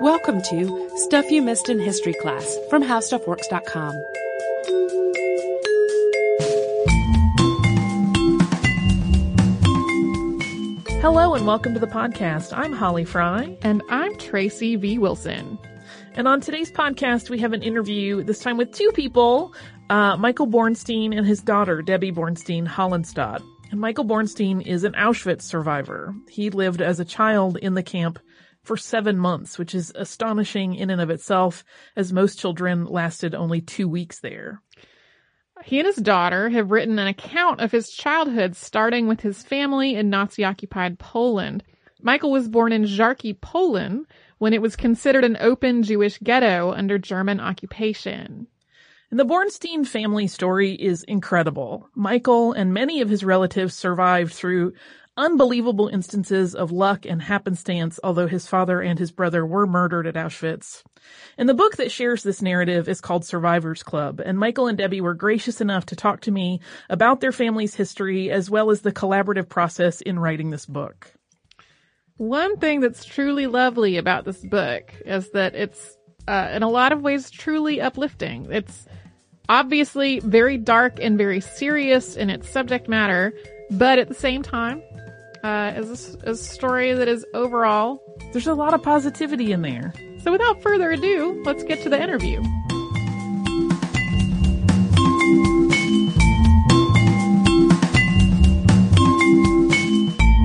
[0.00, 4.00] Welcome to Stuff You Missed in History Class from HowStuffWorks.com.
[11.00, 12.56] Hello and welcome to the podcast.
[12.56, 13.58] I'm Holly Fry.
[13.62, 14.98] And I'm Tracy V.
[14.98, 15.58] Wilson.
[16.14, 19.52] And on today's podcast, we have an interview, this time with two people,
[19.90, 23.42] uh, Michael Bornstein and his daughter, Debbie Bornstein Holinstat.
[23.72, 26.14] And Michael Bornstein is an Auschwitz survivor.
[26.28, 28.20] He lived as a child in the camp
[28.68, 31.64] for seven months, which is astonishing in and of itself,
[31.96, 34.60] as most children lasted only two weeks there.
[35.64, 39.96] He and his daughter have written an account of his childhood starting with his family
[39.96, 41.64] in Nazi occupied Poland.
[42.02, 46.98] Michael was born in Żarki, Poland, when it was considered an open Jewish ghetto under
[46.98, 48.46] German occupation.
[49.10, 51.88] And the Bornstein family story is incredible.
[51.94, 54.74] Michael and many of his relatives survived through
[55.18, 60.14] unbelievable instances of luck and happenstance, although his father and his brother were murdered at
[60.14, 60.82] Auschwitz.
[61.36, 65.00] And the book that shares this narrative is called Survivors Club, and Michael and Debbie
[65.00, 68.92] were gracious enough to talk to me about their family's history as well as the
[68.92, 71.12] collaborative process in writing this book.
[72.16, 75.96] One thing that's truly lovely about this book is that it's,
[76.26, 78.46] uh, in a lot of ways, truly uplifting.
[78.50, 78.86] It's
[79.48, 83.32] obviously very dark and very serious in its subject matter,
[83.70, 84.82] but at the same time,
[85.42, 88.02] uh, is a, a story that is overall.
[88.32, 89.92] There's a lot of positivity in there.
[90.22, 92.40] So without further ado, let's get to the interview.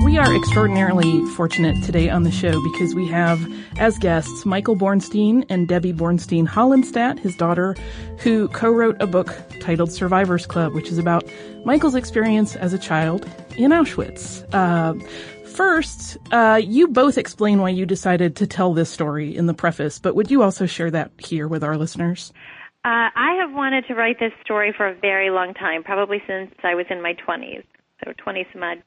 [0.04, 3.40] We are extraordinarily fortunate today on the show because we have
[3.76, 7.74] as guests Michael Bornstein and Debbie Bornstein Holinstat, his daughter,
[8.18, 11.24] who co-wrote a book titled Survivors Club, which is about
[11.64, 14.44] Michael's experience as a child in Auschwitz.
[14.54, 14.94] Uh,
[15.46, 19.98] first, uh, you both explain why you decided to tell this story in the preface,
[19.98, 22.32] but would you also share that here with our listeners?
[22.84, 26.54] Uh, I have wanted to write this story for a very long time, probably since
[26.62, 27.64] I was in my 20s,
[28.04, 28.82] so 20 some odd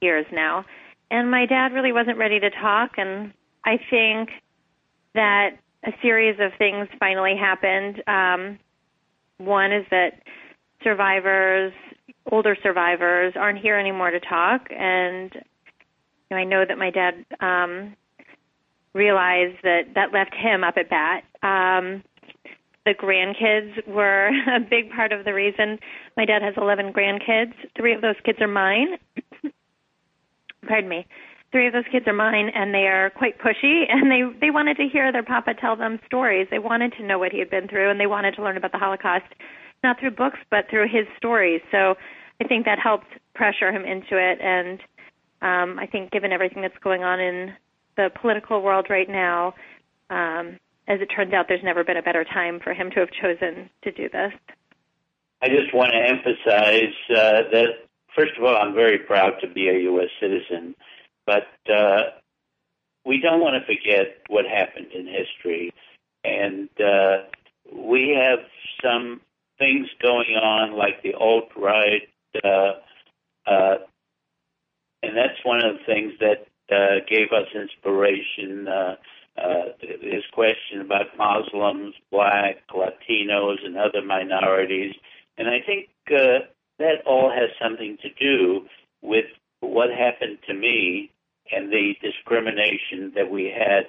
[0.00, 0.64] years now.
[1.10, 3.32] And my dad really wasn't ready to talk, and
[3.64, 4.30] I think
[5.14, 8.02] that a series of things finally happened.
[8.06, 8.58] Um,
[9.38, 10.22] one is that
[10.82, 11.72] survivors,
[12.30, 15.40] older survivors, aren't here anymore to talk, and you
[16.30, 17.96] know, I know that my dad um,
[18.92, 21.24] realized that that left him up at bat.
[21.42, 22.02] Um,
[22.84, 25.78] the grandkids were a big part of the reason.
[26.16, 27.54] My dad has 11 grandkids.
[27.76, 28.98] Three of those kids are mine.
[30.66, 31.06] Pardon me.
[31.52, 34.76] Three of those kids are mine, and they are quite pushy, and they they wanted
[34.76, 36.48] to hear their papa tell them stories.
[36.50, 38.72] They wanted to know what he had been through, and they wanted to learn about
[38.72, 39.26] the Holocaust,
[39.82, 41.60] not through books, but through his stories.
[41.70, 41.96] So
[42.40, 44.80] I think that helped pressure him into it, and
[45.42, 47.54] um, I think given everything that's going on in
[47.96, 49.54] the political world right now,
[50.10, 50.58] um,
[50.88, 53.70] as it turns out, there's never been a better time for him to have chosen
[53.82, 54.32] to do this.
[55.42, 57.68] I just want to emphasize uh, that,
[58.14, 60.08] first of all, I'm very proud to be a U.S.
[60.20, 60.74] citizen,
[61.30, 62.10] but uh,
[63.06, 65.72] we don't want to forget what happened in history.
[66.24, 67.28] And uh,
[67.72, 68.40] we have
[68.82, 69.20] some
[69.58, 72.08] things going on, like the alt right,
[72.44, 72.72] uh,
[73.46, 73.74] uh,
[75.02, 78.66] and that's one of the things that uh, gave us inspiration.
[78.66, 78.96] Uh,
[79.38, 84.94] uh, his question about Muslims, black, Latinos, and other minorities,
[85.38, 86.44] And I think uh,
[86.78, 88.66] that all has something to do
[89.00, 89.26] with
[89.60, 91.10] what happened to me
[91.54, 93.86] and the discrimination that we had,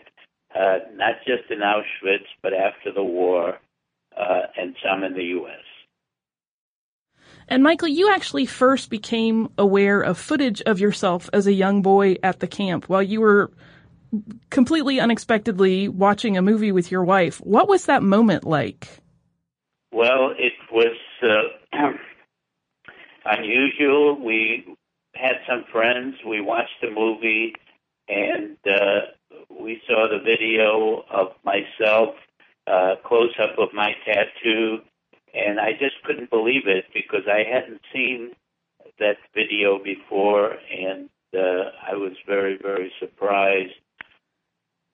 [0.56, 3.60] uh, not just in Auschwitz, but after the war,
[4.18, 5.63] uh, and some in the U.S.
[7.48, 12.16] And Michael, you actually first became aware of footage of yourself as a young boy
[12.24, 13.52] at the camp while you were
[14.50, 17.38] completely unexpectedly watching a movie with your wife.
[17.40, 18.88] What was that moment like?
[19.92, 21.90] Well, it was uh,
[23.25, 24.24] unusual.
[24.24, 24.66] We
[25.22, 26.16] had some friends.
[26.26, 27.54] We watched the movie,
[28.08, 29.02] and uh,
[29.50, 32.16] we saw the video of myself,
[32.68, 34.80] uh, close up of my tattoo,
[35.34, 38.32] and I just couldn't believe it because I hadn't seen
[39.00, 43.74] that video before, and uh, I was very, very surprised.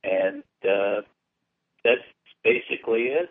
[0.04, 1.02] And uh,
[1.84, 2.02] that's
[2.44, 3.30] basically it.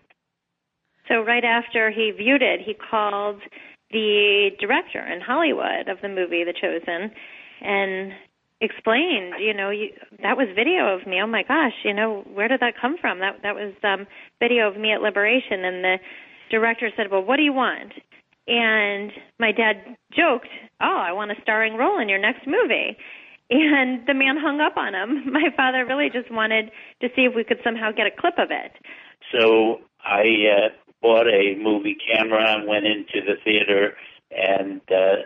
[1.09, 3.41] So right after he viewed it, he called
[3.91, 7.11] the director in Hollywood of the movie The Chosen
[7.61, 8.12] and
[8.61, 9.91] explained, you know, you,
[10.23, 11.21] that was video of me.
[11.23, 13.21] Oh my gosh, you know, where did that come from?
[13.21, 14.06] That that was um
[14.41, 15.97] video of me at Liberation and the
[16.50, 17.93] director said, "Well, what do you want?"
[18.49, 20.49] And my dad joked,
[20.81, 22.97] "Oh, I want a starring role in your next movie."
[23.49, 25.33] And the man hung up on him.
[25.33, 28.49] My father really just wanted to see if we could somehow get a clip of
[28.50, 28.73] it.
[29.31, 33.94] So I uh, bought a movie camera and went into the theater,
[34.32, 35.23] and uh,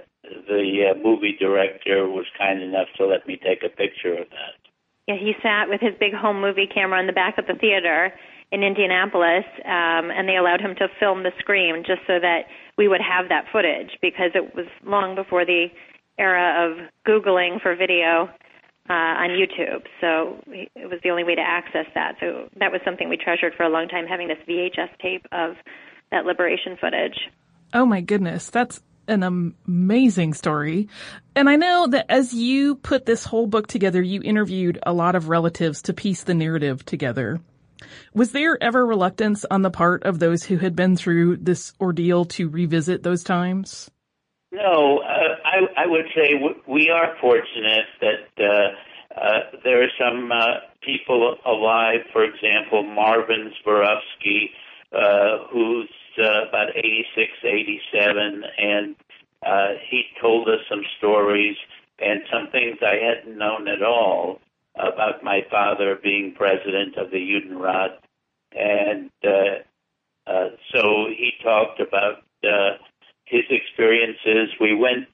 [0.47, 4.61] the uh, movie director was kind enough to let me take a picture of that.
[5.09, 8.13] Yeah, he sat with his big home movie camera in the back of the theater
[8.53, 12.43] in Indianapolis, um, and they allowed him to film the screen just so that
[12.77, 15.69] we would have that footage because it was long before the
[16.19, 16.77] era of
[17.09, 18.29] Googling for video
[18.91, 19.85] uh, on YouTube.
[20.01, 22.17] So it was the only way to access that.
[22.19, 25.55] So that was something we treasured for a long time, having this VHS tape of
[26.11, 27.17] that liberation footage.
[27.73, 30.89] Oh my goodness, that's an amazing story.
[31.37, 35.15] And I know that as you put this whole book together, you interviewed a lot
[35.15, 37.41] of relatives to piece the narrative together.
[38.13, 42.25] Was there ever reluctance on the part of those who had been through this ordeal
[42.27, 43.89] to revisit those times?
[44.53, 50.31] No, uh, I, I would say we are fortunate that uh, uh, there are some
[50.31, 50.47] uh,
[50.83, 52.01] people alive.
[52.13, 54.51] For example, Marvin Zborowski,
[54.93, 58.97] uh, who's uh, about 86, 87, and
[59.45, 61.57] uh, he told us some stories
[61.99, 64.41] and some things I hadn't known at all
[64.77, 67.99] about my father being president of the Judenrat.
[68.53, 72.79] And uh, uh, so he talked about uh,
[73.25, 74.55] his experiences.
[74.61, 75.07] We went,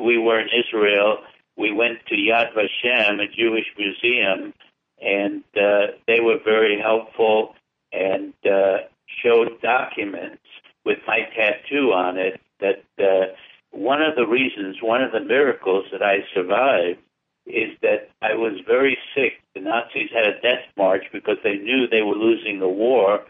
[0.00, 1.18] we were in Israel.
[1.56, 4.54] We went to Yad Vashem, a Jewish museum,
[5.00, 7.54] and uh, they were very helpful
[7.92, 8.78] and uh,
[9.22, 10.42] showed documents
[10.84, 12.40] with my tattoo on it.
[12.60, 13.34] That uh,
[13.70, 16.98] one of the reasons, one of the miracles that I survived
[17.46, 19.34] is that I was very sick.
[19.54, 23.20] The Nazis had a death march because they knew they were losing the war,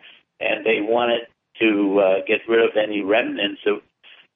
[0.41, 1.23] and they wanted
[1.61, 3.81] to uh, get rid of any remnants of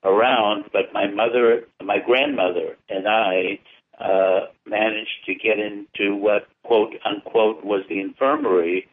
[0.04, 3.58] around, but my mother, my grandmother, and I
[4.00, 8.88] uh, managed to get into what quote unquote was the infirmary,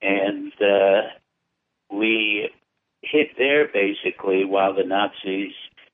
[0.00, 1.08] and uh,
[1.90, 2.50] we
[3.02, 5.52] hid there basically while the Nazis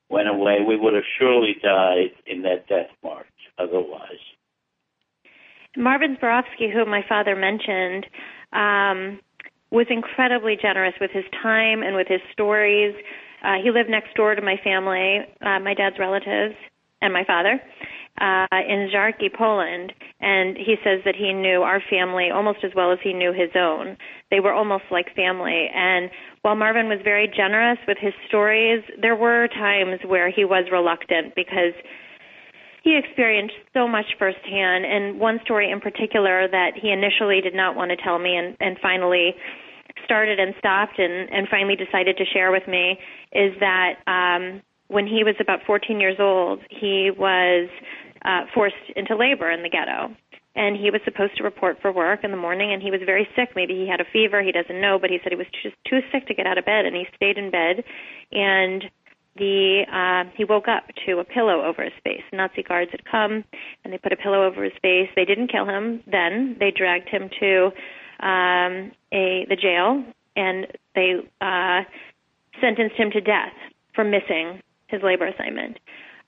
[0.09, 0.59] went away.
[0.65, 4.21] We would have surely died in that death march otherwise.
[5.77, 8.05] Marvin Zborowski, who my father mentioned,
[8.51, 9.19] um,
[9.71, 12.93] was incredibly generous with his time and with his stories.
[13.43, 16.55] Uh, he lived next door to my family, uh, my dad's relatives,
[17.01, 17.59] and my father
[18.19, 19.93] uh, in Żarki, Poland.
[20.19, 23.49] And he says that he knew our family almost as well as he knew his
[23.55, 23.97] own.
[24.29, 25.69] They were almost like family.
[25.73, 26.09] And
[26.41, 31.33] while Marvin was very generous with his stories, there were times where he was reluctant
[31.35, 31.73] because
[32.83, 34.85] he experienced so much firsthand.
[34.85, 38.55] And one story in particular that he initially did not want to tell me and,
[38.59, 39.33] and finally
[40.11, 42.99] started and stopped and, and finally decided to share with me
[43.31, 47.69] is that um, when he was about 14 years old, he was
[48.25, 50.13] uh, forced into labor in the ghetto.
[50.53, 53.25] And he was supposed to report for work in the morning, and he was very
[53.37, 53.51] sick.
[53.55, 56.01] Maybe he had a fever, he doesn't know, but he said he was just too
[56.11, 57.85] sick to get out of bed, and he stayed in bed.
[58.33, 58.83] And
[59.37, 62.23] the uh, he woke up to a pillow over his face.
[62.33, 63.45] Nazi guards had come,
[63.85, 65.07] and they put a pillow over his face.
[65.15, 66.03] They didn't kill him.
[66.05, 67.71] Then they dragged him to
[68.21, 70.03] um, a the jail,
[70.35, 71.81] and they uh,
[72.61, 73.53] sentenced him to death
[73.95, 75.77] for missing his labor assignment.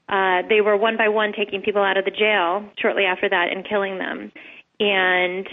[0.09, 3.47] Uh, they were one by one taking people out of the jail shortly after that
[3.51, 4.31] and killing them.
[4.79, 5.47] And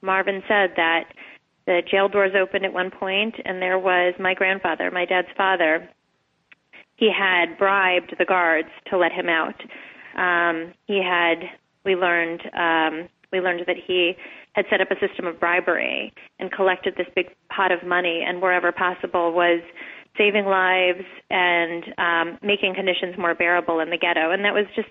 [0.00, 1.04] Marvin said that
[1.66, 5.88] the jail doors opened at one point, and there was my grandfather, my dad's father.
[7.00, 9.60] he had bribed the guards to let him out.
[10.16, 11.38] Um, he had
[11.84, 14.12] we learned um, we learned that he
[14.54, 18.42] had set up a system of bribery and collected this big pot of money, and
[18.42, 19.60] wherever possible was
[20.18, 24.32] saving lives and um, making conditions more bearable in the ghetto.
[24.32, 24.90] And that was just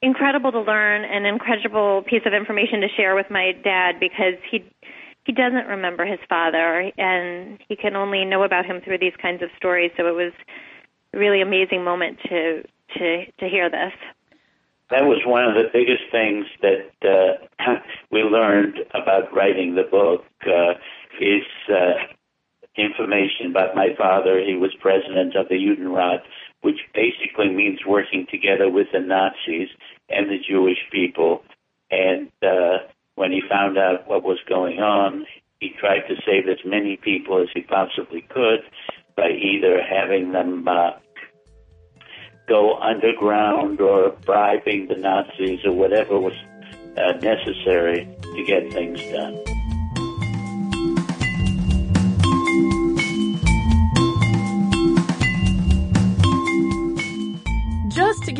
[0.00, 4.64] incredible to learn, an incredible piece of information to share with my dad because he
[5.24, 9.40] he doesn't remember his father, and he can only know about him through these kinds
[9.40, 9.92] of stories.
[9.96, 10.32] So it was
[11.14, 12.62] a really amazing moment to
[12.98, 13.92] to to hear this
[14.90, 17.74] that was one of the biggest things that uh,
[18.10, 20.74] we learned about writing the book uh,
[21.20, 21.94] is uh,
[22.76, 24.40] information about my father.
[24.40, 26.22] He was president of the Judenrat,
[26.62, 29.68] which basically means working together with the Nazis
[30.08, 31.42] and the Jewish people.
[31.90, 35.26] And uh, when he found out what was going on,
[35.60, 38.60] he tried to save as many people as he possibly could
[39.16, 40.92] by either having them uh,
[42.48, 46.34] go underground or bribing the Nazis or whatever was
[46.96, 49.51] uh, necessary to get things done.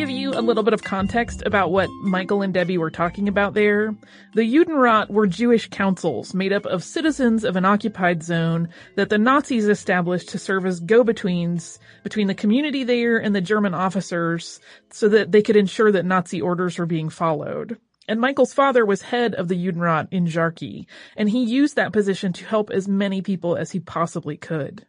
[0.03, 3.55] Give you a little bit of context about what Michael and Debbie were talking about
[3.55, 3.95] there,
[4.35, 9.19] the Judenrat were Jewish councils made up of citizens of an occupied zone that the
[9.19, 14.59] Nazis established to serve as go-betweens between the community there and the German officers
[14.91, 17.79] so that they could ensure that Nazi orders were being followed.
[18.09, 22.33] And Michael's father was head of the Judenrat in Żarki, and he used that position
[22.33, 24.85] to help as many people as he possibly could.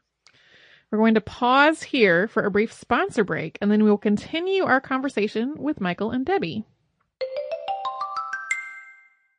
[0.93, 4.63] We're going to pause here for a brief sponsor break, and then we will continue
[4.63, 6.65] our conversation with Michael and Debbie.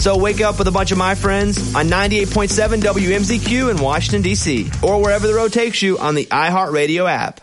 [0.00, 4.70] So wake up with a bunch of my friends on 98.7 WMZQ in Washington, D.C.,
[4.82, 7.42] or wherever the road takes you on the iHeartRadio app.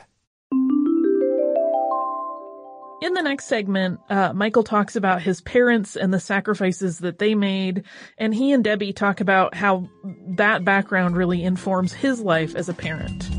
[2.99, 7.35] In the next segment, uh, Michael talks about his parents and the sacrifices that they
[7.35, 7.83] made,
[8.17, 9.87] and he and Debbie talk about how
[10.29, 13.29] that background really informs his life as a parent.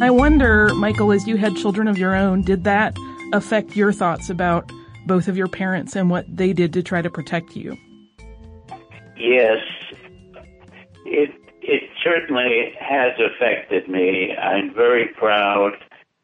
[0.00, 2.96] I wonder, Michael, as you had children of your own, did that
[3.32, 4.70] affect your thoughts about
[5.06, 7.76] both of your parents and what they did to try to protect you?
[9.16, 9.58] Yes,
[11.04, 11.30] it
[11.62, 14.34] it certainly has affected me.
[14.34, 15.72] I'm very proud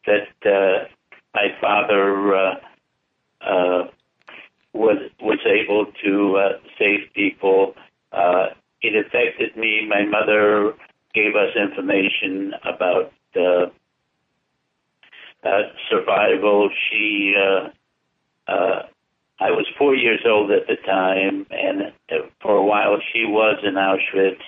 [0.07, 0.87] that uh,
[1.35, 2.55] my father uh,
[3.41, 3.89] uh,
[4.73, 7.75] was was able to uh, save people.
[8.13, 8.49] Uh,
[8.83, 9.87] it affected me.
[9.89, 10.75] My mother
[11.15, 13.13] gave us information about
[15.45, 16.71] uh, survival.
[16.91, 17.69] She, uh,
[18.51, 18.83] uh,
[19.41, 23.59] I was four years old at the time, and uh, for a while she was
[23.63, 24.41] in Auschwitz,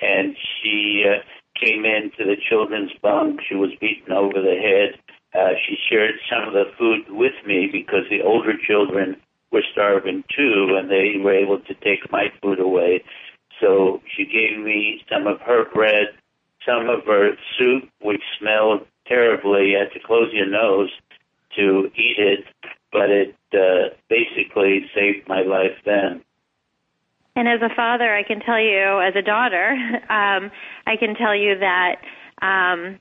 [0.00, 1.22] and she uh,
[1.58, 3.40] came into the children's bunk.
[3.48, 5.00] She was beaten over the head.
[5.34, 9.16] Uh, she shared some of the food with me because the older children
[9.52, 13.04] were starving too, and they were able to take my food away.
[13.60, 16.08] So she gave me some of her bread
[16.66, 19.72] some of her soup, which smelled terribly.
[19.72, 20.90] Had to close your nose
[21.56, 22.44] to eat it,
[22.92, 26.22] but it uh, basically saved my life then.
[27.34, 29.72] And as a father, I can tell you, as a daughter,
[30.08, 30.50] um,
[30.86, 31.96] I can tell you that
[32.40, 32.98] um,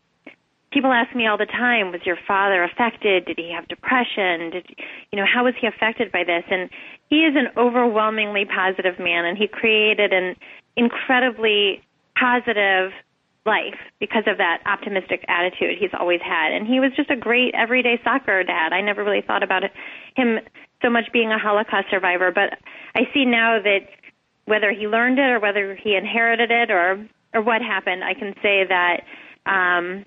[0.71, 3.25] people ask me all the time, was your father affected?
[3.25, 4.51] Did he have depression?
[4.51, 4.67] Did
[5.11, 6.43] you know how was he affected by this?
[6.51, 6.69] And
[7.09, 10.35] he is an overwhelmingly positive man, and he created an
[10.75, 11.81] incredibly
[12.19, 12.91] positive
[13.45, 16.51] life because of that optimistic attitude he's always had.
[16.51, 18.73] And he was just a great everyday soccer dad.
[18.73, 19.71] I never really thought about it,
[20.15, 20.39] him
[20.81, 22.57] so much being a Holocaust survivor, but
[22.95, 23.87] I see now that
[24.45, 28.33] whether he learned it or whether he inherited it or or what happened, I can
[28.41, 29.01] say that
[29.45, 30.05] um,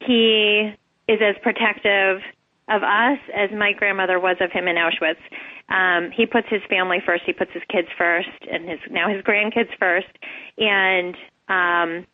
[0.00, 0.72] he
[1.08, 2.20] is as protective
[2.68, 5.18] of us as my grandmother was of him in Auschwitz.
[5.68, 7.24] Um, he puts his family first.
[7.26, 10.08] He puts his kids first, and his now his grandkids first.
[10.56, 11.16] And
[11.48, 12.06] um,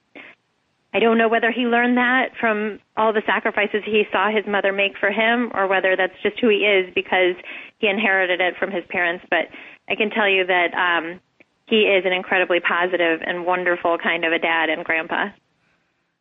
[0.94, 4.72] I don't know whether he learned that from all the sacrifices he saw his mother
[4.72, 7.34] make for him, or whether that's just who he is because
[7.78, 9.24] he inherited it from his parents.
[9.28, 9.48] But
[9.88, 11.20] I can tell you that um,
[11.66, 15.28] he is an incredibly positive and wonderful kind of a dad and grandpa.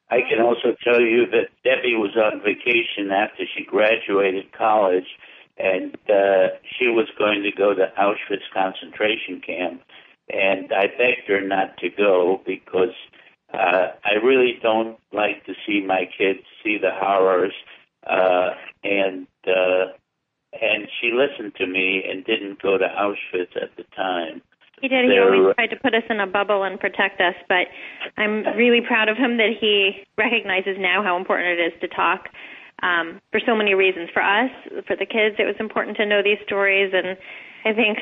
[0.10, 5.08] I can also tell you that Debbie was on vacation after she graduated college,
[5.58, 9.82] and uh, she was going to go to Auschwitz concentration camp.
[10.30, 12.94] And I begged her not to go because
[13.54, 17.54] uh, I really don't like to see my kids see the horrors.
[18.06, 18.52] Uh,
[18.84, 19.94] and uh,
[20.54, 24.42] and she listened to me and didn't go to Auschwitz at the time.
[24.82, 25.06] He did.
[25.10, 27.68] He always tried to put us in a bubble and protect us, but
[28.18, 32.28] I'm really proud of him that he recognizes now how important it is to talk
[32.84, 34.10] um, for so many reasons.
[34.14, 34.52] For us,
[34.86, 37.18] for the kids, it was important to know these stories, and
[37.64, 37.98] I think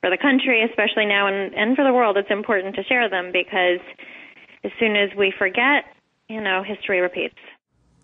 [0.00, 3.30] for the country, especially now, and, and for the world, it's important to share them
[3.32, 3.80] because
[4.64, 5.84] as soon as we forget,
[6.28, 7.36] you know, history repeats.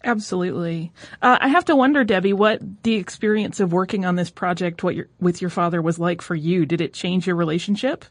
[0.05, 0.93] Absolutely.
[1.23, 4.95] Uh, I have to wonder, Debbie, what the experience of working on this project what
[4.95, 6.67] your, with your father was like for you.
[6.67, 8.05] Did it change your relationship?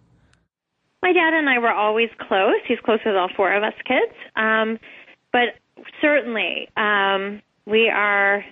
[1.02, 2.56] My dad and I were always close.
[2.68, 4.14] He's close with all four of us kids.
[4.36, 4.80] Um,
[5.32, 5.56] but
[6.02, 8.44] certainly, um, we are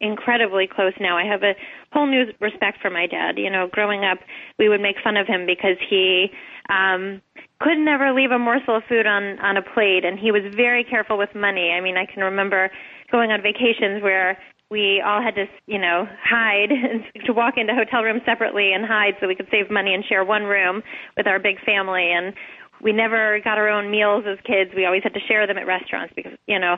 [0.00, 1.16] incredibly close now.
[1.16, 1.54] I have a
[1.92, 3.38] whole new respect for my dad.
[3.38, 4.18] You know, growing up,
[4.58, 6.28] we would make fun of him because he
[6.68, 7.22] um
[7.60, 10.84] could never leave a morsel of food on on a plate and he was very
[10.84, 11.72] careful with money.
[11.72, 12.70] I mean, I can remember
[13.10, 14.38] going on vacations where
[14.70, 16.70] we all had to, you know, hide
[17.26, 20.24] to walk into hotel rooms separately and hide so we could save money and share
[20.24, 20.82] one room
[21.16, 22.34] with our big family and
[22.82, 24.70] we never got our own meals as kids.
[24.76, 26.76] We always had to share them at restaurants because, you know,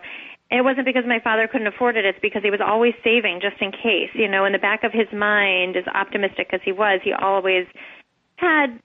[0.51, 2.05] it wasn't because my father couldn't afford it.
[2.05, 4.14] It's because he was always saving just in case.
[4.14, 7.67] You know, in the back of his mind, as optimistic as he was, he always
[8.37, 8.79] had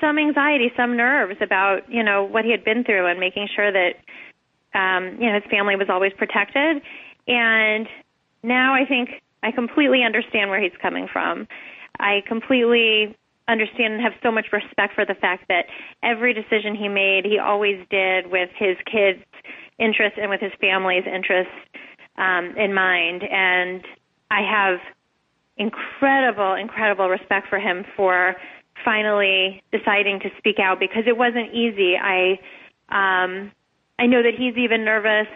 [0.00, 3.72] some anxiety, some nerves about you know what he had been through and making sure
[3.72, 3.94] that
[4.74, 6.82] um, you know his family was always protected.
[7.28, 7.88] And
[8.42, 11.48] now I think I completely understand where he's coming from.
[11.98, 13.16] I completely
[13.48, 15.66] understand and have so much respect for the fact that
[16.02, 19.22] every decision he made, he always did with his kids'
[19.78, 21.52] interests and with his family's interests
[22.18, 23.22] um, in mind.
[23.22, 23.84] And
[24.30, 24.80] I have
[25.56, 28.34] incredible, incredible respect for him for
[28.84, 31.96] finally deciding to speak out because it wasn't easy.
[31.96, 32.38] I
[32.88, 33.52] um,
[33.98, 35.28] I know that he's even nervous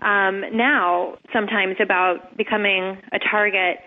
[0.00, 3.78] um, now sometimes about becoming a target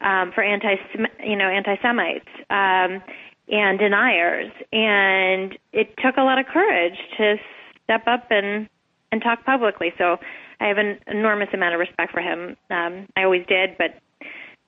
[0.00, 0.76] um, for anti
[1.24, 3.02] you know anti Semites um,
[3.48, 7.36] and deniers, and it took a lot of courage to
[7.84, 8.68] step up and
[9.12, 9.92] and talk publicly.
[9.98, 10.16] So
[10.60, 12.56] I have an enormous amount of respect for him.
[12.70, 14.00] Um, I always did, but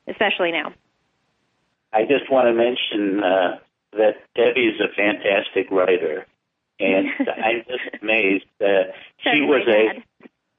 [0.09, 0.73] especially now.
[1.93, 3.59] I just want to mention uh,
[3.93, 6.27] that Debbie is a fantastic writer,
[6.79, 10.03] and I'm just amazed that she was a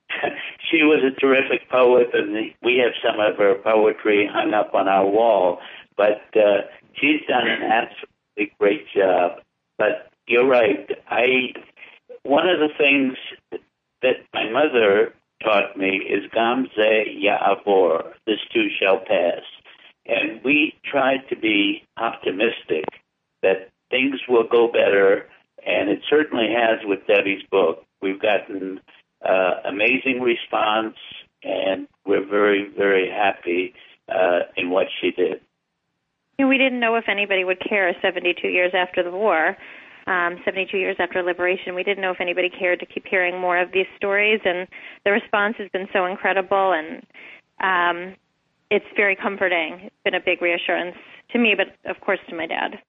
[0.71, 4.87] she was a terrific poet, and we have some of her poetry hung up on
[4.87, 5.59] our wall.
[5.95, 6.61] But uh,
[6.93, 9.41] she's done an absolutely great job.
[9.77, 10.89] But you're right.
[11.09, 11.53] I
[12.23, 13.17] one of the things
[14.01, 15.13] that my mother
[15.43, 19.41] taught me is Gamze Ya'avor, this too shall pass.
[20.05, 22.85] And we tried to be optimistic
[23.41, 25.27] that things will go better,
[25.65, 27.83] and it certainly has with Debbie's book.
[28.01, 28.79] We've gotten
[29.27, 30.95] uh, amazing response,
[31.43, 33.73] and we're very, very happy
[34.09, 35.41] uh, in what she did.
[36.37, 39.57] we didn't know if anybody would care 72 years after the war.
[40.07, 43.59] Um, 72 years after liberation, we didn't know if anybody cared to keep hearing more
[43.59, 44.67] of these stories, and
[45.05, 47.03] the response has been so incredible, and
[47.61, 48.15] um,
[48.71, 49.81] it's very comforting.
[49.83, 50.95] It's been a big reassurance
[51.31, 52.79] to me, but of course to my dad.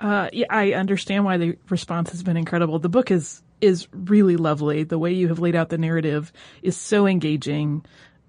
[0.00, 2.78] Uh, yeah, I understand why the response has been incredible.
[2.78, 4.84] The book is is really lovely.
[4.84, 6.32] The way you have laid out the narrative
[6.62, 7.84] is so engaging.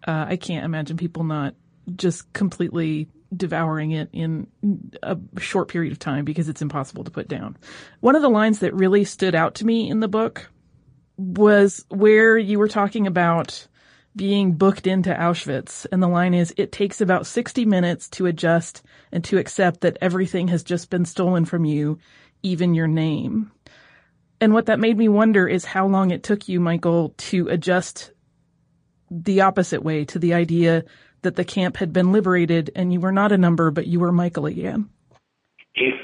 [0.08, 1.54] Uh, I can't imagine people not
[1.96, 4.48] just completely devouring it in
[5.04, 7.58] a short period of time because it's impossible to put down.
[8.00, 10.50] One of the lines that really stood out to me in the book
[11.18, 13.68] was where you were talking about
[14.16, 15.86] being booked into Auschwitz.
[15.92, 19.98] And the line is, it takes about 60 minutes to adjust and to accept that
[20.02, 22.00] everything has just been stolen from you,
[22.44, 23.52] even your name.
[24.42, 28.12] And what that made me wonder is how long it took you, Michael, to adjust
[29.12, 30.86] the opposite way to the idea
[31.22, 34.12] that the camp had been liberated and you were not a number, but you were
[34.12, 34.90] Michael again.
[35.76, 35.96] If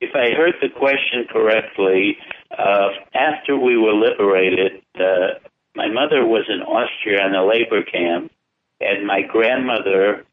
[0.00, 2.16] if I heard the question correctly,
[2.50, 5.38] uh, after we were liberated, uh,
[5.74, 8.32] my mother was in Austria in a labor camp,
[8.80, 10.24] and my grandmother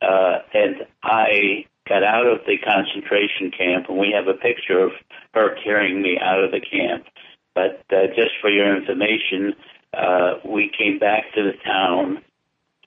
[0.00, 4.92] uh, and I got out of the concentration camp, and we have a picture of
[5.34, 7.06] her carrying me out of the camp.
[7.54, 9.54] But uh, just for your information,
[9.94, 12.22] uh, we came back to the town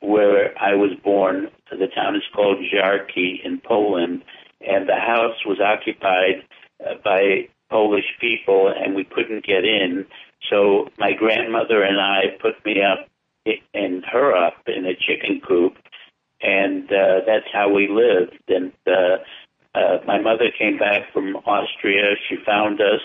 [0.02, 1.50] where I was born.
[1.70, 4.24] The town is called Żarki in Poland,
[4.62, 6.44] and the house was occupied
[6.80, 10.06] uh, by Polish people, and we couldn't get in.
[10.50, 13.08] So my grandmother and I put me up
[13.74, 15.76] and her up in a chicken coop,
[16.42, 18.42] and uh, that's how we lived.
[18.48, 19.18] And uh,
[19.74, 22.16] uh, my mother came back from Austria.
[22.30, 23.02] She found us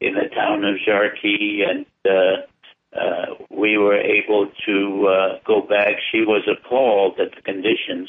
[0.00, 5.96] in the town of Żarki, and uh, uh, we were able to uh, go back.
[6.10, 8.08] She was appalled at the conditions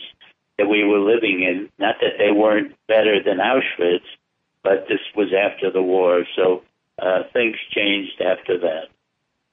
[0.57, 1.69] that we were living in.
[1.77, 4.07] Not that they weren't better than Auschwitz,
[4.63, 6.63] but this was after the war, so
[7.01, 8.85] uh, things changed after that.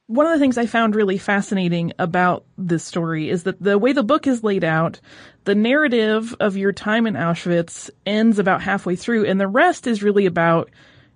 [0.06, 3.92] One of the things I found really fascinating about this story is that the way
[3.92, 5.00] the book is laid out,
[5.44, 10.02] the narrative of your time in Auschwitz ends about halfway through, and the rest is
[10.02, 10.70] really about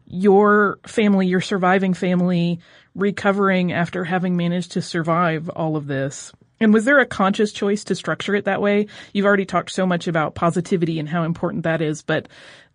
[0.07, 2.61] your family, your surviving family,
[2.95, 6.33] recovering after having managed to survive all of this.
[6.61, 8.87] And was there a conscious choice to structure it that way?
[9.13, 12.29] You've already talked so much about positivity and how important that is, but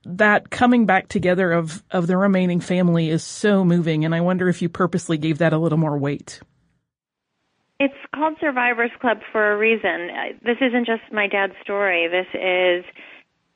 [0.05, 4.05] that coming back together of, of the remaining family is so moving.
[4.05, 6.39] And I wonder if you purposely gave that a little more weight.
[7.79, 10.09] It's called Survivors Club for a reason.
[10.09, 12.07] Uh, this isn't just my dad's story.
[12.07, 12.85] This is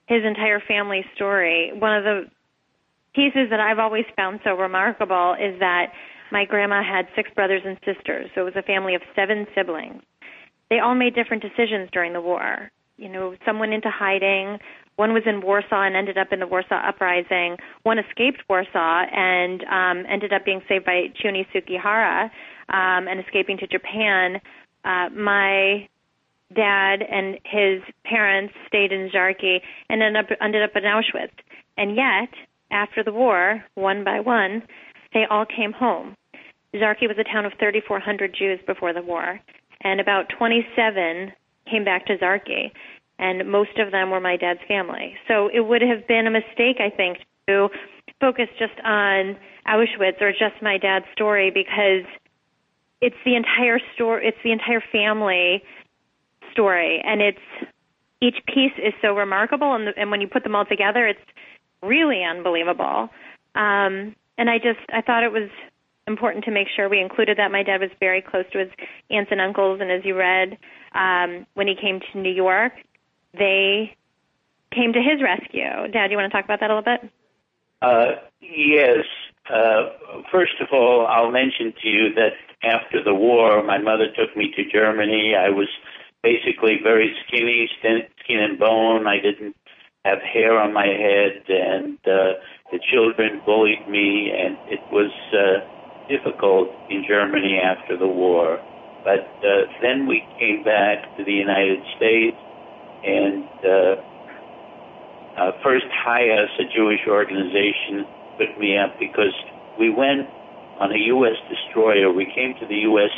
[0.07, 1.71] his entire family story.
[1.73, 2.25] One of the
[3.15, 5.87] pieces that I've always found so remarkable is that
[6.31, 10.01] my grandma had six brothers and sisters, so it was a family of seven siblings.
[10.69, 12.71] They all made different decisions during the war.
[12.97, 14.59] You know, some went into hiding.
[15.01, 17.57] One was in Warsaw and ended up in the Warsaw Uprising.
[17.81, 22.25] One escaped Warsaw and um, ended up being saved by Chiune Sugihara
[22.69, 24.39] um, and escaping to Japan.
[24.85, 25.89] Uh, my
[26.53, 31.33] dad and his parents stayed in Żarki and ended up ended up in Auschwitz.
[31.77, 32.29] And yet,
[32.69, 34.61] after the war, one by one,
[35.15, 36.15] they all came home.
[36.75, 39.39] Żarki was a town of 3,400 Jews before the war,
[39.83, 41.31] and about 27
[41.67, 42.69] came back to Żarki,
[43.21, 45.15] and most of them were my dad's family.
[45.27, 47.69] So it would have been a mistake, I think, to
[48.19, 52.03] focus just on Auschwitz or just my dad's story because
[52.99, 54.27] it's the entire story.
[54.27, 55.63] It's the entire family
[56.51, 57.71] story, and it's
[58.21, 61.19] each piece is so remarkable, and, and when you put them all together, it's
[61.81, 63.09] really unbelievable.
[63.55, 65.49] Um, and I just I thought it was
[66.07, 67.51] important to make sure we included that.
[67.51, 68.69] My dad was very close to his
[69.09, 70.57] aunts and uncles, and as you read,
[70.93, 72.73] um, when he came to New York,
[73.33, 73.95] they
[74.73, 75.91] came to his rescue.
[75.91, 77.11] Dad, do you want to talk about that a little bit?
[77.81, 79.05] Uh, yes.
[79.49, 84.35] Uh, first of all, I'll mention to you that after the war, my mother took
[84.37, 85.35] me to Germany.
[85.35, 85.67] I was
[86.23, 89.07] basically very skinny, skin and bone.
[89.07, 89.55] I didn't
[90.05, 92.39] have hair on my head, and uh,
[92.71, 98.59] the children bullied me, and it was uh, difficult in Germany after the war.
[99.03, 102.37] But uh, then we came back to the United States,
[103.03, 103.95] and uh,
[105.37, 108.05] uh, first HIAS, a Jewish organization,
[108.37, 109.33] put me up because
[109.79, 110.27] we went
[110.79, 111.37] on a U.S.
[111.49, 112.11] destroyer.
[112.11, 113.13] We came to the U.S.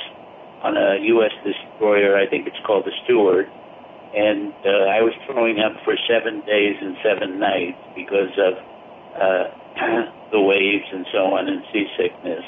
[0.63, 1.31] on a U.S.
[1.43, 3.47] destroyer, I think it's called the Stewart,
[4.15, 8.53] and uh, I was throwing up for seven days and seven nights because of
[9.17, 9.45] uh,
[10.31, 12.45] the waves and so on and seasickness.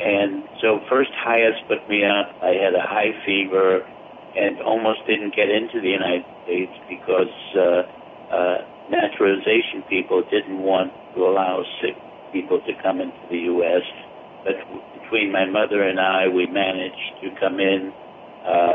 [0.00, 2.30] And so first HIAS put me up.
[2.42, 3.82] I had a high fever
[4.36, 7.82] and almost didn't get into the United States because uh,
[8.34, 8.58] uh,
[8.90, 11.96] naturalization people didn't want to allow sick
[12.32, 13.82] people to come into the U.S.
[14.44, 14.56] But
[15.00, 17.92] between my mother and I, we managed to come in.
[18.46, 18.74] Uh,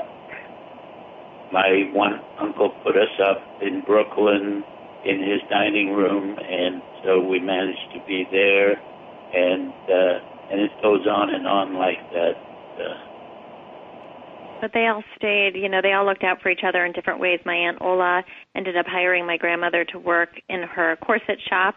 [1.52, 4.64] my one uncle put us up in Brooklyn
[5.06, 8.74] in his dining room, and so we managed to be there,
[9.34, 10.20] and uh,
[10.52, 12.34] and it goes on and on like that.
[12.80, 13.07] Uh,
[14.62, 17.20] but they all stayed, you know, they all looked out for each other in different
[17.20, 17.40] ways.
[17.46, 18.24] My Aunt Ola
[18.56, 21.76] ended up hiring my grandmother to work in her corset shop,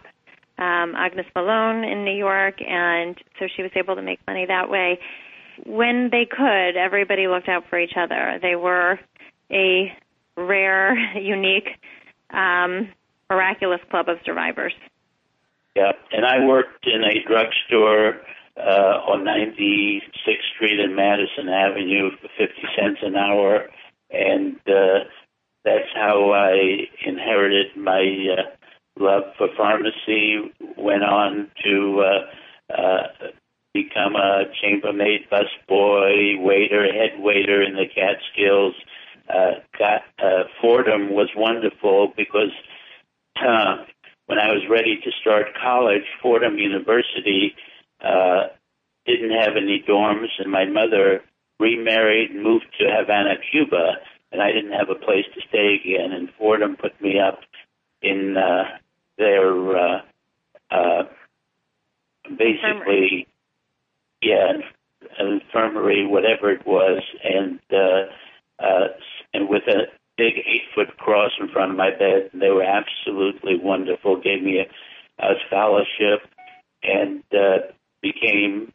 [0.59, 4.71] um, Agnes Malone in New York, and so she was able to make money that
[4.71, 4.99] way.
[5.64, 8.38] When they could, everybody looked out for each other.
[8.40, 8.99] They were
[9.51, 9.93] a
[10.37, 11.69] rare, unique,
[12.31, 12.88] um,
[13.29, 14.73] miraculous club of survivors.
[15.77, 18.21] Yeah, and I worked in a drugstore
[18.61, 20.03] uh, on 96th
[20.55, 23.68] Street and Madison Avenue for 50 cents an hour,
[24.11, 25.05] and uh,
[25.64, 30.53] that's how I inherited my uh, love for pharmacy.
[30.77, 33.03] Went on to uh, uh,
[33.73, 38.75] become a chambermaid, busboy, waiter, head waiter in the Catskills.
[39.29, 42.53] Uh, got uh, Fordham was wonderful because
[43.37, 43.85] uh,
[44.27, 47.55] when I was ready to start college, Fordham University
[48.05, 48.49] uh,
[49.07, 51.23] didn't have any dorms, and my mother
[51.59, 53.95] remarried and moved to Havana, Cuba,
[54.33, 56.13] and I didn't have a place to stay again.
[56.13, 57.41] And Fordham put me up
[58.03, 58.65] in uh,
[59.19, 60.01] their uh,
[60.71, 61.03] uh,
[62.39, 63.27] basically,
[64.23, 64.53] yeah,
[65.19, 68.89] infirmary, whatever it was, and uh, uh,
[69.35, 69.87] and with a
[70.17, 72.31] big eight foot cross in front of my bed.
[72.33, 74.21] And they were absolutely wonderful.
[74.21, 76.29] Gave me a, a scholarship
[76.83, 78.73] and uh, became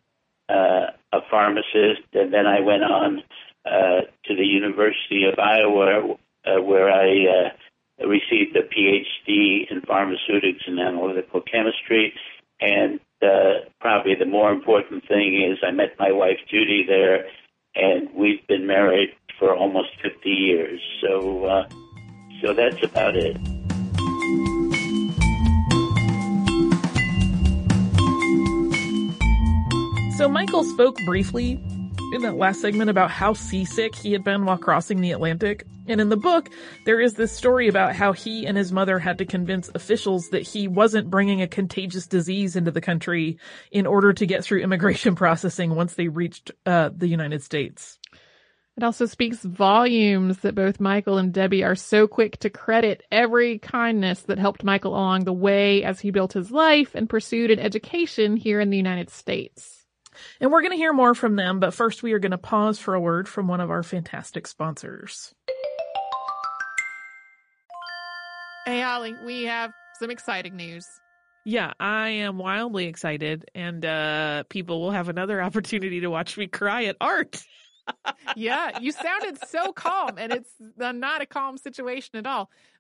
[0.50, 3.24] uh, a pharmacist, and then I went on
[3.66, 10.64] uh, to the University of Iowa, uh, where I uh, received a PhD in pharmaceutics
[10.68, 12.14] and analytical chemistry.
[12.62, 17.26] And uh, probably the more important thing is I met my wife Judy there,
[17.76, 19.10] and we've been married
[19.40, 20.80] for almost 50 years.
[21.02, 21.70] So, uh,
[22.42, 23.55] so that's about it.
[30.18, 31.62] So Michael spoke briefly
[32.14, 35.66] in that last segment about how seasick he had been while crossing the Atlantic.
[35.88, 36.50] And in the book,
[36.86, 40.44] there is this story about how he and his mother had to convince officials that
[40.44, 43.38] he wasn't bringing a contagious disease into the country
[43.72, 48.00] in order to get through immigration processing once they reached uh, the United States.
[48.78, 53.60] It also speaks volumes that both Michael and Debbie are so quick to credit every
[53.60, 57.60] kindness that helped Michael along the way as he built his life and pursued an
[57.60, 59.85] education here in the United States.
[60.40, 62.80] And we're going to hear more from them, but first we are going to pause
[62.80, 65.34] for a word from one of our fantastic sponsors.
[68.66, 70.88] Hey, Holly, we have some exciting news.
[71.46, 76.48] Yeah, I am wildly excited, and uh, people will have another opportunity to watch me
[76.48, 77.44] cry at art.
[78.36, 82.50] yeah, you sounded so calm, and it's not a calm situation at all.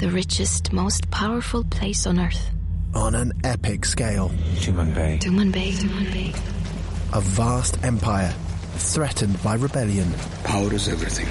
[0.00, 2.50] the richest, most powerful place on Earth.
[2.94, 4.30] On an epic scale.
[4.54, 5.20] Tumanbay.
[5.20, 5.72] Tumanbay.
[5.72, 6.34] Tumanbay.
[7.12, 8.34] A vast empire
[8.76, 10.10] threatened by rebellion.
[10.42, 11.28] Power is everything.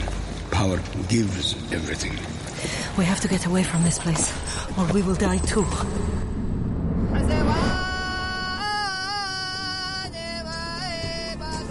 [0.51, 2.11] Power gives everything.
[2.95, 4.31] We have to get away from this place,
[4.77, 5.65] or we will die too.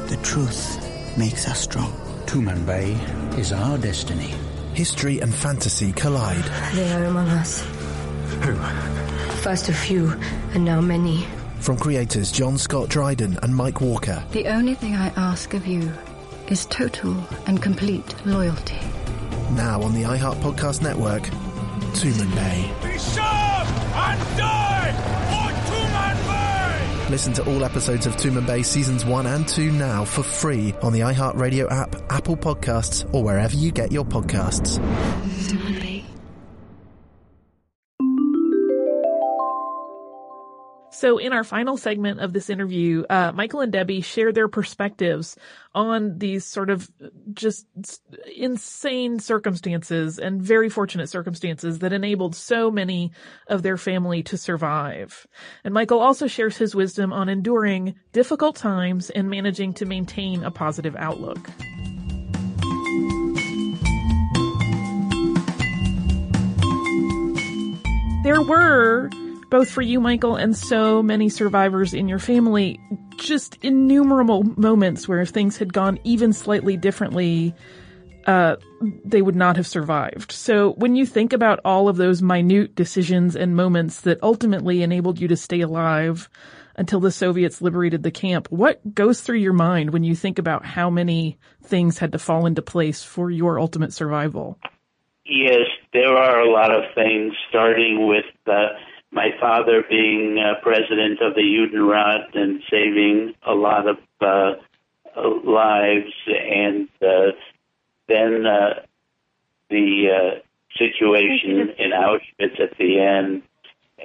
[0.08, 1.92] The truth makes us strong.
[2.26, 4.34] Tumanbay is our destiny
[4.78, 6.44] history and fantasy collide.
[6.72, 7.62] They are among us.
[8.42, 8.54] Who?
[9.42, 10.12] First a few,
[10.54, 11.26] and now many.
[11.58, 14.24] From creators John Scott Dryden and Mike Walker.
[14.30, 15.92] The only thing I ask of you
[16.46, 17.16] is total
[17.48, 18.78] and complete loyalty.
[19.50, 21.24] Now on the iHeart Podcast Network,
[21.98, 22.80] Tumanbay.
[22.80, 25.17] Be sharp and die for Tumanbay!
[27.08, 31.00] Listen to all episodes of Tumanbay seasons 1 and 2 now for free on the
[31.00, 34.78] iHeartRadio app, Apple Podcasts, or wherever you get your podcasts.
[40.98, 45.36] So in our final segment of this interview, uh, Michael and Debbie share their perspectives
[45.72, 46.90] on these sort of
[47.32, 47.68] just
[48.36, 53.12] insane circumstances and very fortunate circumstances that enabled so many
[53.46, 55.24] of their family to survive.
[55.62, 60.50] And Michael also shares his wisdom on enduring difficult times and managing to maintain a
[60.50, 61.48] positive outlook.
[68.24, 69.10] There were
[69.50, 72.80] both for you, Michael, and so many survivors in your family,
[73.16, 77.54] just innumerable moments where if things had gone even slightly differently,
[78.26, 78.56] uh,
[79.04, 80.32] they would not have survived.
[80.32, 85.18] So when you think about all of those minute decisions and moments that ultimately enabled
[85.18, 86.28] you to stay alive
[86.76, 90.66] until the Soviets liberated the camp, what goes through your mind when you think about
[90.66, 94.58] how many things had to fall into place for your ultimate survival?
[95.24, 98.68] Yes, there are a lot of things, starting with uh,
[99.10, 104.52] my father being uh, president of the Judenrat and saving a lot of uh,
[105.44, 107.32] lives, and uh,
[108.08, 108.80] then uh,
[109.70, 110.38] the uh,
[110.78, 113.42] situation in Auschwitz at the end.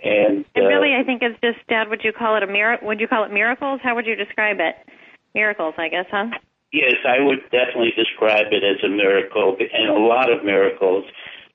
[0.03, 1.89] And, and really, I think it's just, Dad.
[1.89, 2.87] Would you call it a miracle?
[2.87, 3.79] Would you call it miracles?
[3.83, 4.75] How would you describe it?
[5.35, 6.27] Miracles, I guess, huh?
[6.71, 11.05] Yes, I would definitely describe it as a miracle, and a lot of miracles,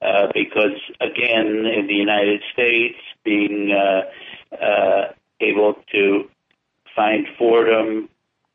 [0.01, 6.29] uh, because again, in the United States, being uh, uh, able to
[6.95, 8.09] find Fordham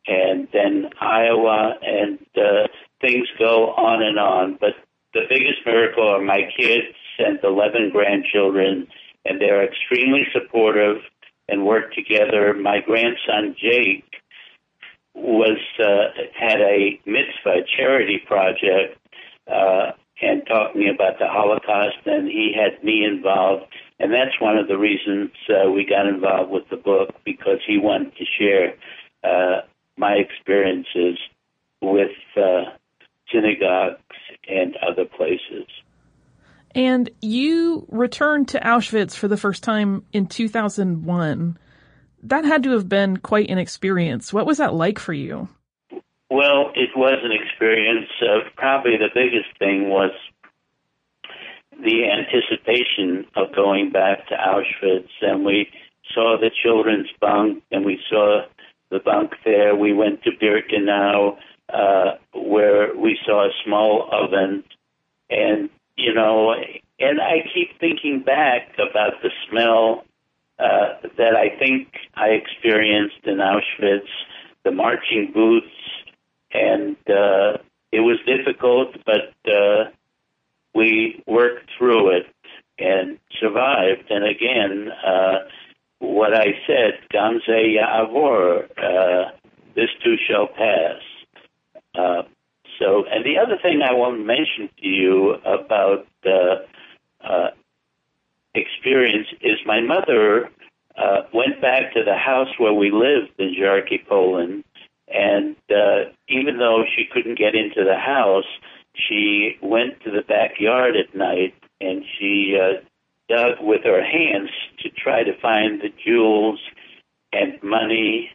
[0.08, 2.68] and then Iowa, and uh,
[3.02, 4.58] things go on and on.
[4.60, 4.74] But
[5.14, 8.88] the biggest miracle are my kids and 11 grandchildren,
[9.26, 10.98] and they're extremely supportive
[11.48, 12.54] and work together.
[12.54, 14.06] My grandson Jake
[15.14, 18.98] was uh, had a mitzvah charity project
[19.48, 19.92] uh,
[20.24, 23.66] and talking about the Holocaust, and he had me involved,
[24.00, 27.78] and that's one of the reasons uh, we got involved with the book because he
[27.78, 28.74] wanted to share
[29.24, 29.62] uh,
[29.98, 31.20] my experiences
[31.82, 32.64] with uh,
[33.32, 34.00] synagogues
[34.48, 35.68] and other places.
[36.76, 41.58] And you returned to Auschwitz for the first time in 2001
[42.24, 44.34] that had to have been quite an experience.
[44.34, 45.50] What was that like for you?
[46.30, 48.10] Well, it was an experience.
[48.22, 50.12] Uh, probably the biggest thing was
[51.72, 55.70] the anticipation of going back to Auschwitz, and we
[56.14, 58.42] saw the children's bunk, and we saw
[58.90, 59.76] the bunk there.
[59.76, 61.38] We went to Birkenau,
[61.74, 64.64] uh, where we saw a small oven,
[65.30, 66.54] and you know,
[67.00, 70.06] and I keep thinking back about the smell
[70.60, 74.08] uh, that I think I experienced in Auschwitz,
[74.64, 75.68] the marching boots,
[76.54, 77.58] and uh,
[77.92, 79.86] it was difficult, but uh,
[80.74, 82.28] we worked through it
[82.80, 84.10] and survived.
[84.10, 85.40] And again, uh,
[86.00, 89.32] what I said, Gamze Ya'avor, uh,
[89.76, 91.02] this too shall pass.
[91.96, 92.24] Uh,
[92.80, 96.56] so, and the other thing I want to mention to you about uh,
[97.24, 97.50] uh,
[98.56, 100.50] experience is my mother
[100.98, 104.64] uh, went back to the house where we lived in Żarki, Poland,
[105.08, 108.46] and uh, even though she couldn't get into the house,
[108.94, 112.82] she went to the backyard at night and she uh,
[113.28, 116.60] dug with her hands to try to find the jewels
[117.32, 118.30] and money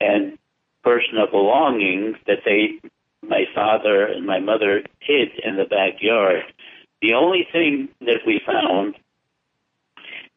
[0.00, 0.38] and
[0.82, 2.80] personal belongings that they,
[3.22, 6.42] my father and my mother, hid in the backyard.
[7.02, 8.94] The only thing that we found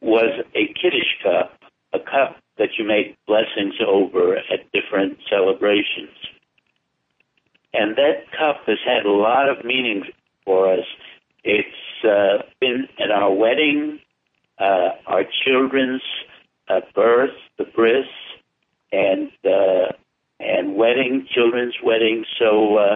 [0.01, 1.57] was a kiddush cup,
[1.93, 6.15] a cup that you make blessings over at different celebrations.
[7.73, 10.03] And that cup has had a lot of meaning
[10.45, 10.85] for us.
[11.43, 13.99] It's uh, been at our wedding,
[14.59, 16.03] uh, our children's
[16.69, 18.05] uh, birth, the bris,
[18.91, 19.93] and uh,
[20.39, 22.25] and wedding, children's wedding.
[22.39, 22.95] So uh,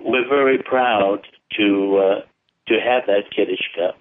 [0.00, 1.26] we're very proud
[1.58, 2.20] to uh,
[2.68, 3.96] to have that kiddush cup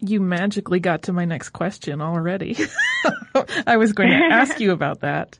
[0.00, 2.56] you magically got to my next question already.
[3.66, 5.38] I was going to ask you about that.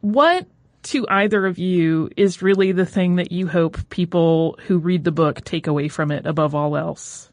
[0.00, 0.46] What
[0.84, 5.12] to either of you is really the thing that you hope people who read the
[5.12, 7.30] book take away from it above all else?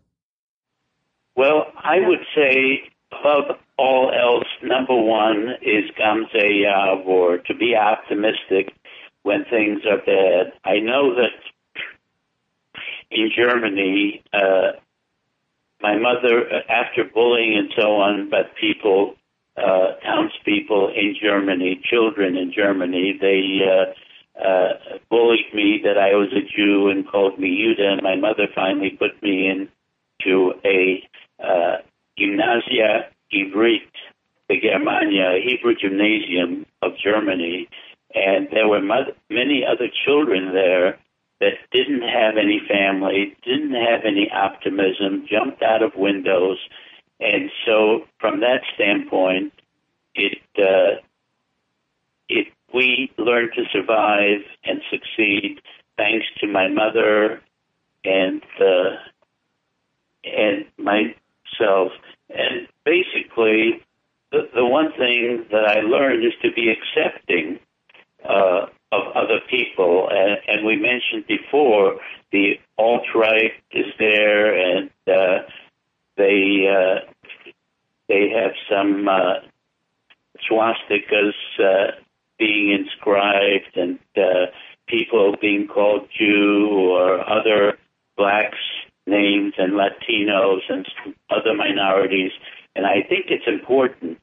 [1.35, 8.73] Well, I would say above all else, number one is Gamze Ya'avor, to be optimistic
[9.23, 10.53] when things are bad.
[10.65, 11.31] I know that
[13.11, 14.79] in Germany, uh,
[15.81, 19.15] my mother, after bullying and so on, but people,
[19.57, 26.29] uh, townspeople in Germany, children in Germany, they uh, uh, bullied me that I was
[26.33, 27.93] a Jew and called me Judah.
[27.93, 31.03] And my mother finally put me into a
[31.43, 31.77] uh,
[32.17, 33.89] gymnasia, Ivrit,
[34.49, 37.67] the Germania Hebrew Gymnasium of Germany,
[38.13, 40.97] and there were many other children there
[41.39, 46.57] that didn't have any family, didn't have any optimism, jumped out of windows,
[47.19, 49.53] and so from that standpoint,
[50.15, 51.01] it uh,
[52.29, 55.61] it we learned to survive and succeed
[55.97, 57.41] thanks to my mother
[58.03, 58.95] and uh,
[60.23, 61.91] and myself.
[62.29, 63.83] And basically,
[64.31, 67.59] the, the one thing that I learned is to be accepting
[68.27, 70.09] uh, of other people.
[70.11, 71.99] And, and we mentioned before
[72.31, 75.39] the alt right is there, and uh,
[76.15, 77.11] they uh,
[78.07, 79.35] they have some uh,
[80.49, 81.91] swastikas uh,
[82.37, 84.47] being inscribed, and uh,
[84.87, 87.77] people being called Jew or other
[88.15, 88.57] blacks
[89.05, 90.85] names and Latinos and
[91.29, 92.31] other minorities.
[92.75, 94.19] And I think it's important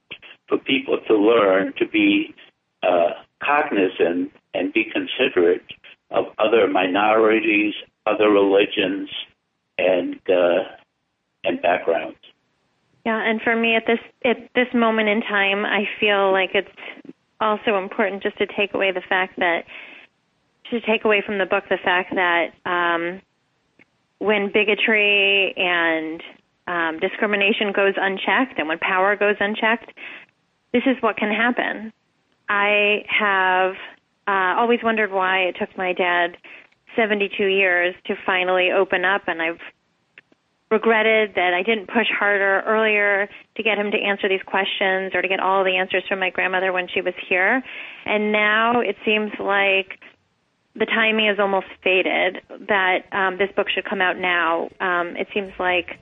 [0.47, 2.35] for people to learn to be
[2.83, 3.11] uh,
[3.43, 5.65] cognizant and be considerate
[6.11, 7.75] of other minorities,
[8.07, 9.11] other religions,
[9.79, 10.65] and uh,
[11.45, 12.19] and backgrounds.
[13.05, 16.69] Yeah, and for me at this at this moment in time, I feel like it's
[17.41, 19.65] also important just to take away the fact that
[20.71, 23.21] to take away from the book the fact that um,
[24.19, 26.23] when bigotry and
[26.67, 29.93] um, discrimination goes unchecked and when power goes unchecked,
[30.73, 31.93] this is what can happen.
[32.49, 33.75] I have
[34.27, 36.37] uh, always wondered why it took my dad
[36.97, 39.61] 72 years to finally open up, and I've
[40.71, 45.23] regretted that I didn't push harder earlier to get him to answer these questions or
[45.23, 47.63] to get all the answers from my grandmother when she was here.
[48.07, 50.01] And now it seems like
[50.75, 54.69] the timing is almost faded that um, this book should come out now.
[54.81, 56.01] Um, it seems like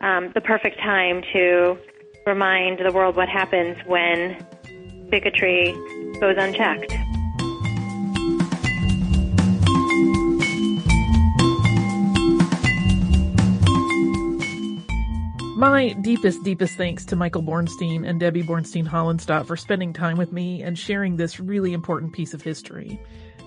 [0.00, 1.78] um, the perfect time to
[2.26, 4.36] remind the world what happens when
[5.10, 5.72] bigotry
[6.20, 7.17] goes unchecked.
[15.58, 20.30] My deepest, deepest thanks to Michael Bornstein and Debbie Bornstein Holinstat for spending time with
[20.30, 23.02] me and sharing this really important piece of history.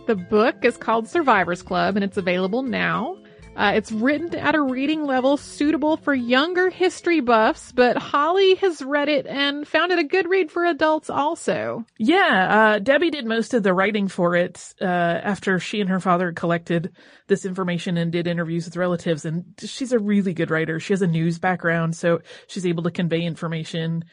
[0.08, 3.18] The book is called Survivors Club and it's available now.
[3.56, 8.82] Uh, it's written at a reading level suitable for younger history buffs, but Holly has
[8.82, 11.86] read it and found it a good read for adults also.
[11.98, 16.00] Yeah, uh, Debbie did most of the writing for it uh, after she and her
[16.00, 16.94] father collected
[17.28, 19.26] this information and did interviews with relatives.
[19.26, 20.80] And she's a really good writer.
[20.80, 24.06] She has a news background, so she's able to convey information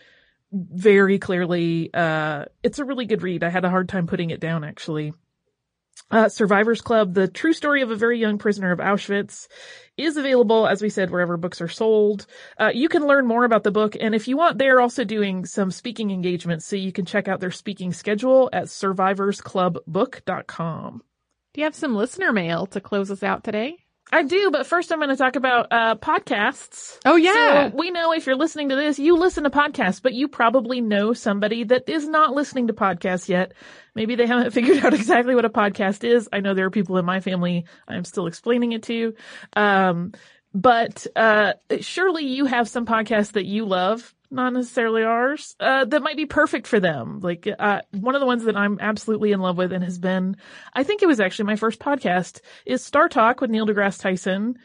[0.53, 1.91] very clearly.
[1.95, 3.45] Uh, it's a really good read.
[3.45, 5.13] I had a hard time putting it down actually.
[6.11, 9.47] Uh, Survivors Club, the true story of a very young prisoner of Auschwitz,
[9.97, 12.27] is available, as we said, wherever books are sold.
[12.59, 15.45] Uh, you can learn more about the book, and if you want, they're also doing
[15.45, 21.03] some speaking engagements, so you can check out their speaking schedule at survivorsclubbook.com.
[21.53, 23.85] Do you have some listener mail to close us out today?
[24.13, 26.99] I do, but first I'm going to talk about uh, podcasts.
[27.05, 30.15] Oh yeah, so we know if you're listening to this, you listen to podcasts, but
[30.15, 33.53] you probably know somebody that is not listening to podcasts yet.
[33.95, 36.29] Maybe they haven't figured out exactly what a podcast is.
[36.33, 39.15] I know there are people in my family I'm still explaining it to.
[39.55, 40.13] Um,
[40.55, 46.03] but uh, surely you have some podcasts that you love not necessarily ours, uh, that
[46.03, 47.21] might be perfect for them.
[47.21, 50.37] Like, uh, one of the ones that I'm absolutely in love with and has been,
[50.73, 54.59] I think it was actually my first podcast is Star Talk with Neil deGrasse Tyson.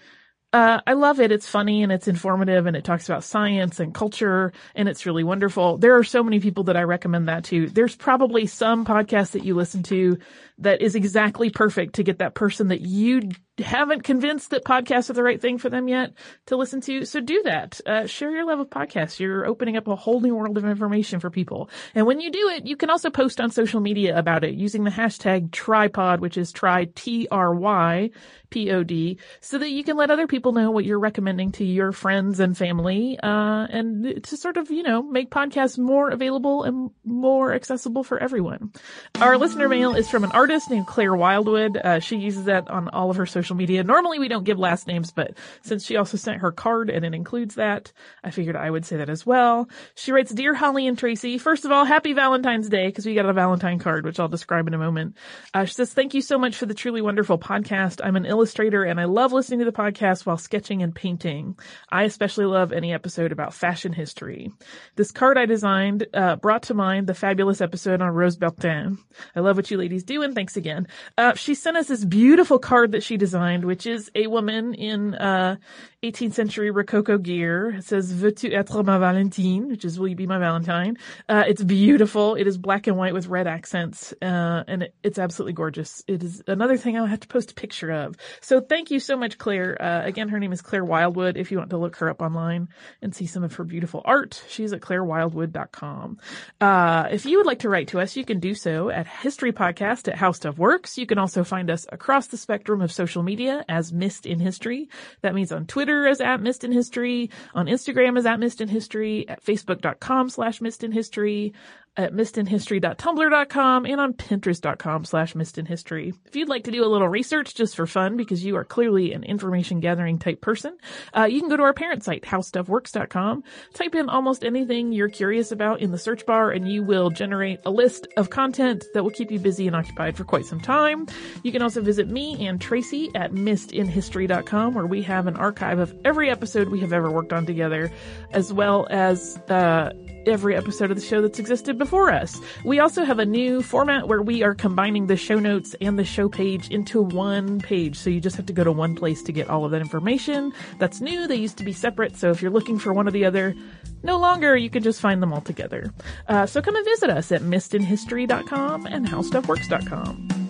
[0.53, 1.31] Uh, I love it.
[1.31, 5.23] It's funny and it's informative and it talks about science and culture and it's really
[5.23, 5.79] wonderful.
[5.79, 7.67] There are so many people that I recommend that to.
[7.67, 10.19] There's probably some podcast that you listen to
[10.59, 13.21] that is exactly perfect to get that person that you
[13.59, 16.11] haven't convinced that podcasts are the right thing for them yet
[16.47, 17.05] to listen to.
[17.05, 17.79] So do that.
[17.85, 19.19] Uh, share your love of podcasts.
[19.19, 21.69] You're opening up a whole new world of information for people.
[21.93, 24.83] And when you do it, you can also post on social media about it using
[24.83, 28.09] the hashtag trypod, which is try T-R-Y
[28.49, 32.39] P-O-D, so that you can let other people know what you're recommending to your friends
[32.39, 37.51] and family, uh, and to sort of, you know, make podcasts more available and more
[37.53, 38.71] accessible for everyone.
[39.19, 41.77] Our listener mail is from an artist named Claire Wildwood.
[41.77, 43.81] Uh, she uses that on all of her social media.
[43.81, 47.13] Normally we don't give last names, but since she also sent her card and it
[47.13, 47.93] includes that,
[48.25, 49.69] I figured I would say that as well.
[49.95, 53.25] She writes, Dear Holly and Tracy, first of all, happy Valentine's Day, because we got
[53.25, 55.15] a Valentine card, which I'll describe in a moment.
[55.53, 58.01] Uh, she says, thank you so much for the truly wonderful podcast.
[58.03, 61.57] I'm an illustrator and I love listening to the podcast while sketching and painting.
[61.89, 64.51] I especially love any episode about fashion history.
[64.97, 68.97] This card I designed, uh, brought to mind the fabulous episode on Rose Bertin.
[69.37, 70.87] I love what you ladies do and thanks again.
[71.17, 75.15] Uh, she sent us this beautiful card that she designed, which is a woman in,
[75.15, 75.57] uh,
[76.03, 77.69] 18th century Rococo gear.
[77.77, 80.97] It says Veux-tu être ma Valentine, which is Will you be my Valentine?
[81.29, 82.35] Uh, it's beautiful.
[82.35, 86.03] It is black and white with red accents, uh, and it, it's absolutely gorgeous.
[86.05, 88.17] It is another thing I'll have to post a picture of.
[88.41, 89.81] So thank you so much, Claire.
[89.81, 91.37] Uh, again, her name is Claire Wildwood.
[91.37, 92.67] If you want to look her up online
[93.01, 96.17] and see some of her beautiful art, she's at clairewildwood.com.
[96.59, 99.53] Uh, if you would like to write to us, you can do so at History
[99.53, 100.97] Podcast at How Stuff Works.
[100.97, 104.89] You can also find us across the spectrum of social media as Missed in History.
[105.21, 108.67] That means on Twitter as at Missed in History, on Instagram as at Missed in
[108.67, 111.53] History, at Facebook.com slash Missed in History,
[111.95, 116.13] at missedinhistory.tumblr.com and on pinterest.com slash missedinhistory.
[116.25, 119.13] If you'd like to do a little research just for fun because you are clearly
[119.13, 120.77] an information gathering type person,
[121.15, 125.51] uh, you can go to our parent site, howstuffworks.com, type in almost anything you're curious
[125.51, 129.11] about in the search bar and you will generate a list of content that will
[129.11, 131.05] keep you busy and occupied for quite some time.
[131.43, 135.93] You can also visit me and Tracy at missedinhistory.com, where we have an archive of
[136.03, 137.91] every episode we have ever worked on together,
[138.31, 139.91] as well as, uh,
[140.27, 142.39] every episode of the show that's existed before us.
[142.63, 146.05] We also have a new format where we are combining the show notes and the
[146.05, 147.97] show page into one page.
[147.97, 150.53] So you just have to go to one place to get all of that information.
[150.79, 151.27] That's new.
[151.27, 152.17] They used to be separate.
[152.17, 153.55] So if you're looking for one or the other,
[154.03, 154.55] no longer.
[154.55, 155.93] You can just find them all together.
[156.27, 160.43] Uh, so come and visit us at missedinhistory.com and howstuffworks.com.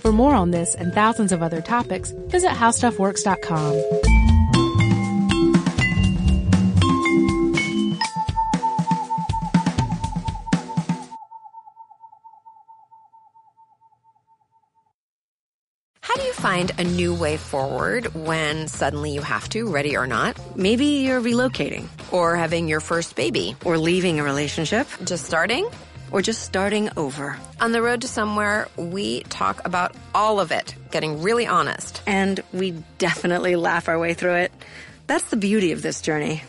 [0.00, 4.09] For more on this and thousands of other topics, visit howstuffworks.com.
[16.40, 20.38] find a new way forward when suddenly you have to, ready or not?
[20.56, 25.68] Maybe you're relocating, or having your first baby, or leaving a relationship, just starting,
[26.10, 27.36] or just starting over.
[27.60, 32.00] On the road to somewhere, we talk about all of it, getting really honest.
[32.06, 34.52] And we definitely laugh our way through it.
[35.08, 36.42] That's the beauty of this journey.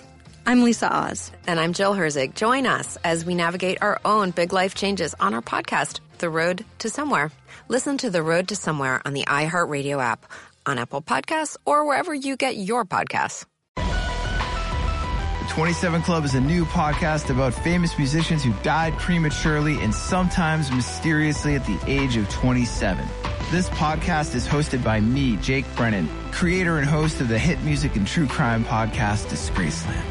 [0.46, 1.32] I'm Lisa Oz.
[1.46, 2.34] And I'm Jill Herzig.
[2.34, 6.64] Join us as we navigate our own big life changes on our podcast, The Road
[6.80, 7.30] to Somewhere.
[7.72, 10.30] Listen to The Road to Somewhere on the iHeartRadio app,
[10.66, 13.46] on Apple Podcasts, or wherever you get your podcasts.
[13.78, 20.70] The 27 Club is a new podcast about famous musicians who died prematurely and sometimes
[20.70, 23.08] mysteriously at the age of 27.
[23.52, 27.96] This podcast is hosted by me, Jake Brennan, creator and host of the hit music
[27.96, 30.04] and true crime podcast, Disgraceland.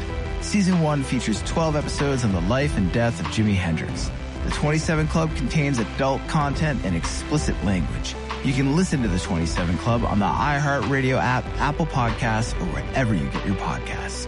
[0.43, 4.09] Season 1 features 12 episodes on the life and death of Jimi Hendrix.
[4.51, 8.15] The 27 Club contains adult content and explicit language.
[8.43, 13.15] You can listen to the 27 Club on the iHeartRadio app, Apple Podcasts, or wherever
[13.15, 14.27] you get your podcasts.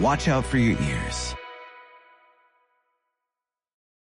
[0.00, 1.27] Watch out for your ears.